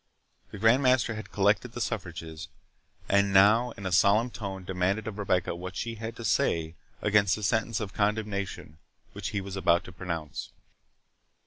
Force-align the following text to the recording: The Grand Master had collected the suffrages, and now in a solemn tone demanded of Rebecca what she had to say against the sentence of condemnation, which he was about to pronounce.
The 0.49 0.57
Grand 0.57 0.81
Master 0.81 1.13
had 1.13 1.31
collected 1.31 1.73
the 1.73 1.79
suffrages, 1.79 2.47
and 3.07 3.31
now 3.31 3.69
in 3.77 3.85
a 3.85 3.91
solemn 3.91 4.31
tone 4.31 4.63
demanded 4.65 5.05
of 5.05 5.19
Rebecca 5.19 5.53
what 5.55 5.75
she 5.75 5.93
had 5.93 6.15
to 6.15 6.25
say 6.25 6.73
against 7.03 7.35
the 7.35 7.43
sentence 7.43 7.79
of 7.79 7.93
condemnation, 7.93 8.79
which 9.13 9.27
he 9.27 9.41
was 9.41 9.55
about 9.55 9.83
to 9.83 9.91
pronounce. 9.91 10.53